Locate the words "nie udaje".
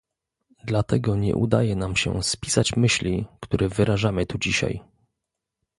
1.15-1.75